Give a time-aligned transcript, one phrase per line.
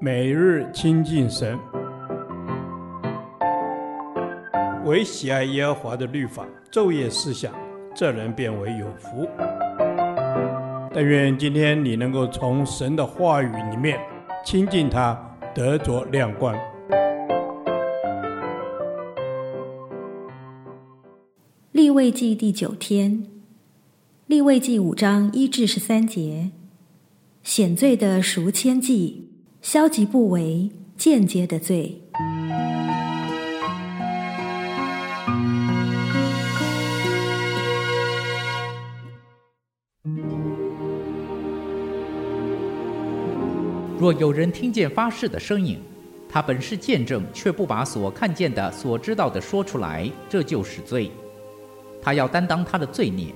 [0.00, 1.58] 每日亲近神，
[4.84, 7.54] 唯喜爱耶和华的律法，昼夜思想，
[7.94, 9.26] 这人便为有福。
[10.92, 13.98] 但愿今天你能够从神的话语里面
[14.44, 15.18] 亲近他，
[15.54, 16.54] 得着亮光。
[21.72, 23.26] 立位记第九天，
[24.26, 26.50] 立位记五章一至十三节，
[27.42, 29.30] 显罪的赎愆祭，
[29.64, 31.98] 消极不为，间接的罪。
[43.98, 45.80] 若有人听见发誓的声音，
[46.28, 51.10] 他本是见证，却不把所看见的、所知道的说出来，这就是罪。
[52.02, 53.28] 他要担当他的罪孽。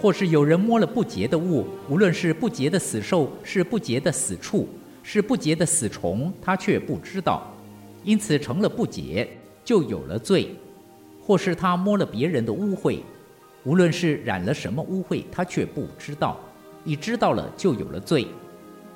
[0.00, 4.68] 或是有人摸了不洁的物，无论是不洁的死兽，是不洁的死畜，
[5.10, 7.50] 是不洁的死虫，他却不知道，
[8.04, 9.26] 因此成了不洁，
[9.64, 10.54] 就有了罪。
[11.18, 13.00] 或是他摸了别人的污秽，
[13.64, 16.38] 无论是染了什么污秽，他却不知道，
[16.84, 18.28] 一知道了就有了罪。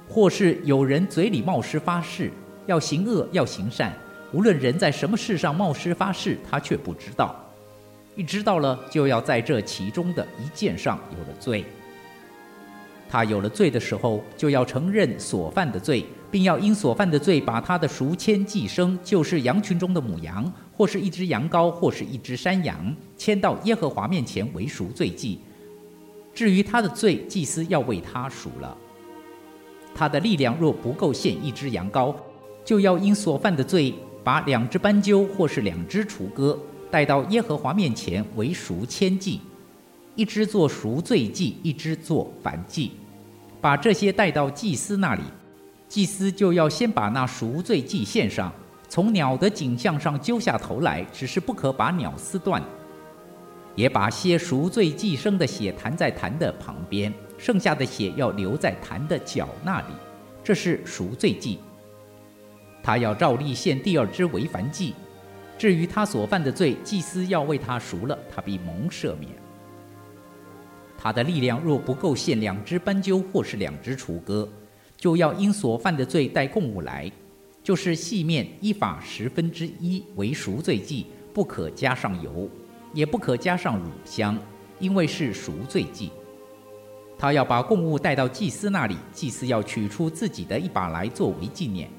[0.07, 2.31] 或是有人嘴里冒失发誓，
[2.67, 3.91] 要行恶要行善，
[4.35, 7.35] 无论人在什么事上冒失发誓，他却不知道，
[8.15, 11.65] 一知道了就要在这其中的一件上有了罪。
[13.13, 25.39] 他有了罪的时候，就要承认所犯的罪，并要因所犯的罪把他的赎愆祭牲，就是羊群中的母羊，或是一只羊羔，或是一只山羊，牵到耶和华面前为赎罪祭。
[26.33, 28.75] 至于他的罪，祭司要为他赎了。
[29.95, 32.15] 他的力量若不够献一只羊羔，
[32.65, 33.93] 就要因所犯的罪，
[34.25, 36.59] 把两只斑鸠或是两只雏鸽
[36.91, 39.39] 带到耶和华面前为赎愆祭，
[40.15, 42.93] 一只做赎罪祭，一只做燔祭，
[43.63, 45.23] 把这些带到祭司那里，
[45.89, 48.53] 祭司就要先把那赎罪祭献上，
[48.89, 52.61] 从鸟的颈项上揪下头来，只是不可把鸟撕断，
[53.77, 57.11] 也把些赎罪祭生的血弹在坛的旁边。
[57.39, 59.95] 剩下的血要留在坛的角那里，
[60.45, 61.59] 这是赎罪祭。
[62.83, 64.95] 他要照例献第二支为燔祭。
[65.57, 69.31] 至于他所犯的罪，祭司要为他赎了，他必蒙赦免。
[71.03, 74.49] 他的力量若不够献两只斑鸠或是两只雏鸽，
[74.97, 77.11] 就要因所犯的罪带供物来，
[77.61, 82.49] 就是细面依法十分之一为赎罪祭，不可加上油，
[82.95, 84.39] 也不可加上乳香，
[84.79, 86.13] 因为是赎罪祭。
[87.19, 91.91] 他要把供物带到祭司那里，祭司要取出自己的一把来作为纪念，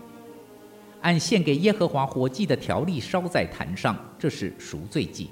[1.01, 5.29] 按献给耶和华火祭的条例烧在坛上，这是赎罪祭。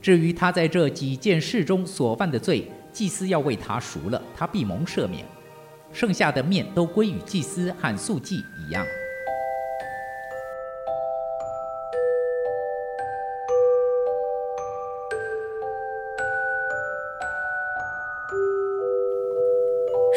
[0.00, 5.24] 至于他在这几件事中所犯的罪，祭司要为他赎了，他必蒙赦免。
[5.92, 8.84] 剩下的面都归与祭司，和素祭一样。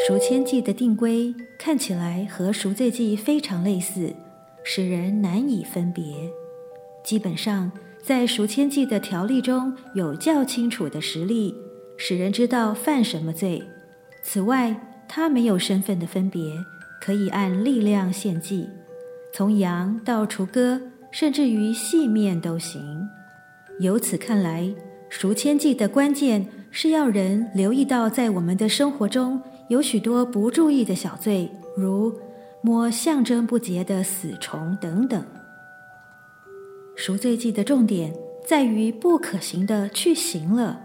[0.06, 4.14] 赎愆祭的定规看起来和赎罪祭非常类似，
[4.62, 6.04] 使人难以分别。
[7.02, 7.72] 基本上，
[8.06, 11.54] 在赎愆祭的条例中有较清楚的实例，
[11.96, 13.62] 使人知道犯什么罪。
[14.22, 14.78] 此外，
[15.08, 16.54] 他没有身份的分别，
[17.00, 18.68] 可以按力量献祭，
[19.32, 20.78] 从羊到雏鸽，
[21.10, 23.08] 甚至于细面都行。
[23.80, 24.70] 由此看来，
[25.08, 29.40] 赎愆祭的关键是要人留意到，在我们的生活中。
[29.68, 32.14] 有许多不注意的小罪，如
[32.60, 35.24] 摸象征不洁的死虫等等。
[36.96, 38.14] 赎罪祭的重点
[38.46, 40.80] 在于不可行的去行了，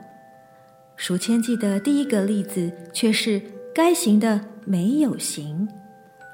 [0.96, 3.42] 赎愆祭的第一个例子却是
[3.74, 5.68] 该行的没有行。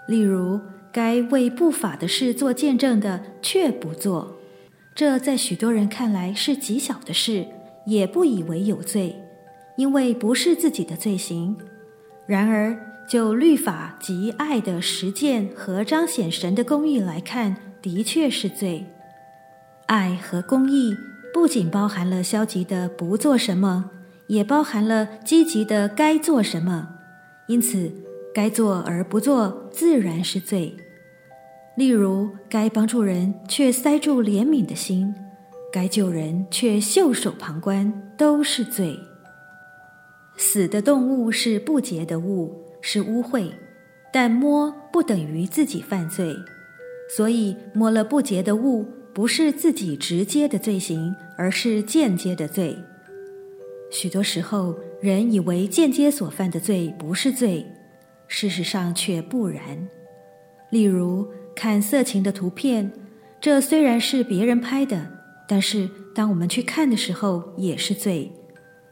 [0.07, 0.59] 例如，
[0.91, 4.37] 该为不法的事做见证的却不做，
[4.93, 7.45] 这在许多人看来是极小的事，
[7.85, 9.15] 也不以为有罪，
[9.77, 11.57] 因为不是自己的罪行。
[12.25, 12.77] 然而，
[13.09, 18.85] 就律法及爱的实践和彰显神的公义来看，的确是罪。
[19.87, 20.97] 爱和公益
[21.31, 23.91] 不仅包含了消极的不做什么，
[24.27, 26.89] 也包含了积极的该做什么。
[27.47, 27.91] 因此，
[28.33, 30.75] 该做而不做，自然是罪。
[31.75, 35.13] 例如，该帮助人却塞住怜悯的心，
[35.71, 38.99] 该救人却袖手旁观，都是罪。
[40.37, 43.51] 死的动物是不洁的物，是污秽，
[44.11, 46.35] 但摸不等于自己犯罪，
[47.15, 52.75] 所以摸了不洁的物，不是自己直接的罪行，而是间接的罪。
[53.89, 57.65] 许多时候，人以为间接所犯的罪不是罪，
[58.27, 59.87] 事实上却不然。
[60.69, 61.25] 例如
[61.55, 62.91] 看色情的图片，
[63.39, 65.09] 这虽然是别人拍的，
[65.47, 68.29] 但是当我们去看的时候也是罪，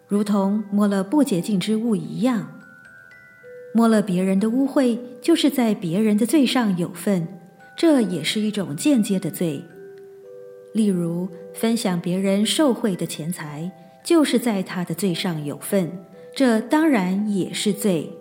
[0.07, 2.61] 如同摸了不洁净之物一样。
[3.73, 7.27] 摸了别人的污秽，就是在别人的罪上有份，
[7.75, 9.65] 这也是一种间接的罪。
[10.73, 13.71] 例如，分享别人受贿的钱财，
[14.03, 15.91] 就是在他的罪上有份，
[16.35, 18.11] 这当然也是罪。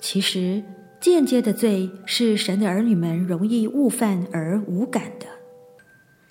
[0.00, 0.62] 其实，
[1.00, 5.26] 间接的罪是神的儿女们容易误犯而无感的。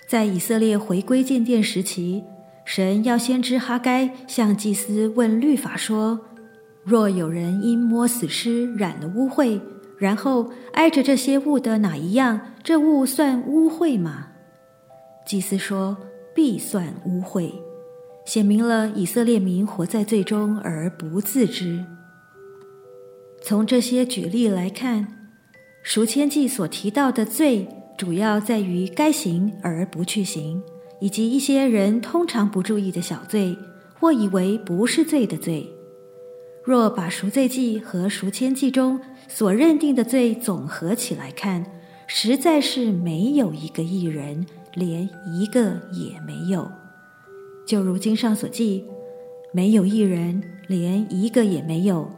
[0.08, 2.24] 在以色列回归建殿时期，
[2.64, 6.20] 神要先知哈该向祭司问律法说。
[6.84, 9.60] 若有人因摸死尸染了污秽，
[9.98, 14.28] 然后挨着这些物的哪一样，这物算污秽吗？
[15.26, 15.96] 祭司说
[16.32, 17.50] 必算污秽，
[18.24, 21.84] 显明了以色列民活在罪中而不自知。
[23.42, 25.28] 从这些举例来看，
[25.82, 27.66] 赎愆祭所提到的罪，
[27.98, 30.62] 主要在于该行而不去行，
[31.00, 33.58] 以及一些人通常不注意的小罪，
[33.98, 35.68] 或以为不是罪的罪。
[36.62, 41.66] 若把赎罪祭和赎愆祭中所认定的罪总合起来看，
[42.06, 44.46] 实在是没有一个义人，
[44.76, 46.70] 连一个也没有。
[47.66, 48.84] 就如经上所记，
[49.52, 52.08] 没有一人，连一个也没有；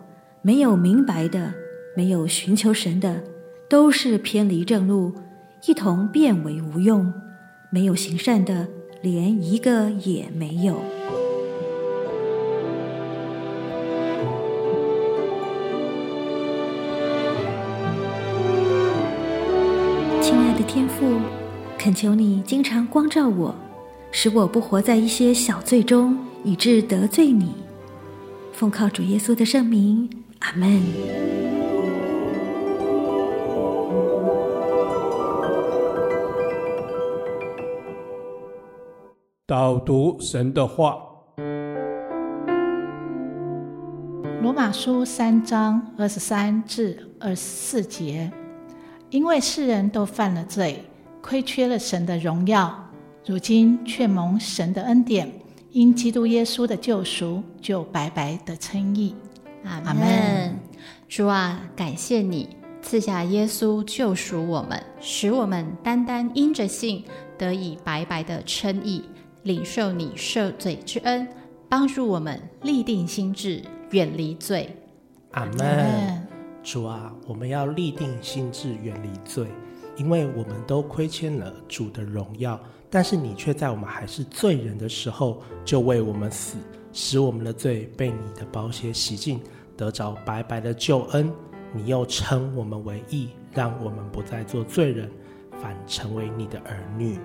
[0.42, 1.54] 没有明白的，
[1.96, 3.22] 没有寻求神的，
[3.70, 5.14] 都是偏离正路，
[5.66, 7.10] 一同变为无用；
[7.70, 8.68] 没有行善的，
[9.00, 10.82] 连一个也没有。
[20.20, 21.06] 亲爱的天父，
[21.78, 23.54] 恳求你经常光照我，
[24.10, 27.54] 使我不活在一些小罪中，以致得罪你。
[28.52, 30.10] 奉靠主耶稣的圣名，
[30.40, 30.82] 阿门。
[39.46, 40.98] 导读神的话，
[44.42, 48.32] 罗马书三章二十三至二十四节。
[49.10, 50.84] 因为世人都犯了罪，
[51.28, 52.88] 亏缺了神的荣耀，
[53.26, 55.30] 如今却蒙神的恩典，
[55.72, 59.14] 因基督耶稣的救赎，就白白的称义。
[59.62, 60.58] 阿门。
[61.06, 62.48] 主啊，感谢你
[62.80, 67.04] 赐下耶稣救赎我们，使我们单单因着信
[67.36, 69.04] 得以白白的称义，
[69.42, 71.28] 领受你赦罪之恩，
[71.68, 74.74] 帮助我们立定心志，远离罪。
[75.32, 76.26] 阿门。
[76.62, 79.46] 主啊，我们要立定心志，远离罪，
[79.98, 82.58] 因为我们都亏欠了主的荣耀。
[82.90, 86.56] 但是你却在我们还是罪人的时候，就为我们死，
[86.90, 89.38] 使我们的罪被你的宝血洗净，
[89.76, 91.30] 得着白白的救恩。
[91.74, 95.10] 你又称我们为义，让我们不再做罪人，
[95.60, 97.18] 反成为你的儿女。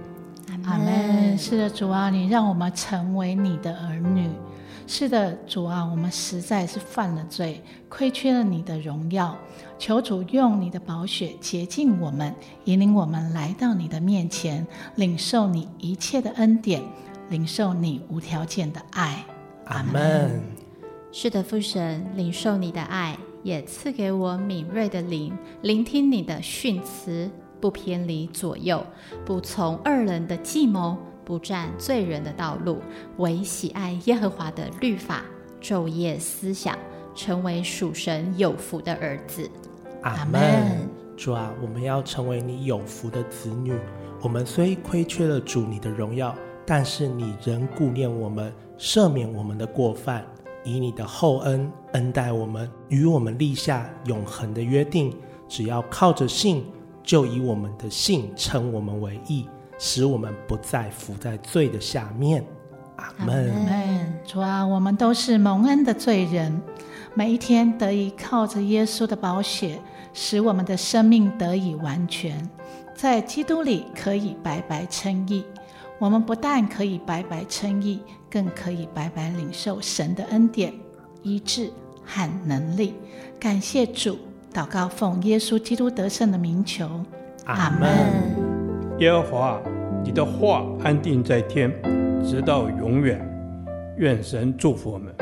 [0.65, 1.37] 阿门。
[1.37, 4.29] 是的，主啊，你让我们成为你的儿女。
[4.85, 9.33] 是的，主啊，我们实在是犯了罪，亏缺了你的荣耀。
[9.85, 12.33] 求主用你的宝血洁净我们，
[12.63, 14.65] 引领我们来到你的面前，
[14.95, 16.81] 领受你一切的恩典，
[17.27, 19.25] 领受你无条件的爱。
[19.65, 20.41] 阿门。
[21.11, 27.29] 是的，父神，领受你的爱，也赐给我敏锐的灵，聆听你的训词，
[27.59, 28.81] 不偏离左右，
[29.25, 30.97] 不从恶人的计谋。
[31.25, 32.79] 不占罪人的道路，
[33.17, 35.25] 唯喜爱耶和华的律法，
[35.61, 36.77] 昼夜思想，
[37.13, 39.49] 成为属神有福的儿子。
[40.03, 40.87] 阿门。
[41.17, 43.73] 主啊，我们要成为你有福的子女。
[44.21, 46.33] 我们虽亏缺了主你的荣耀，
[46.65, 50.25] 但是你仍顾念我们，赦免我们的过犯，
[50.63, 55.15] 以你的厚恩恩待我们，与我们立下永恒的约定。
[55.47, 56.63] 只要靠着信，
[57.03, 59.47] 就以我们的信称我们为义。
[59.77, 62.45] 使我们不再伏在罪的下面，
[62.95, 63.51] 阿门。
[64.25, 66.61] 主啊，我们都是蒙恩的罪人，
[67.15, 69.79] 每一天得以靠着耶稣的宝血，
[70.13, 72.49] 使我们的生命得以完全，
[72.95, 75.43] 在基督里可以白白称义。
[75.99, 77.99] 我们不但可以白白称义，
[78.31, 80.73] 更可以白白领受神的恩典、
[81.21, 81.69] 医治
[82.03, 82.95] 和能力。
[83.39, 84.17] 感谢主，
[84.51, 86.89] 祷告奉耶稣基督得胜的名求，
[87.45, 87.89] 阿门。
[88.97, 89.61] 耶和华，
[90.03, 91.71] 你的话安定在天，
[92.25, 93.21] 直到永远。
[93.97, 95.13] 愿神祝福我们。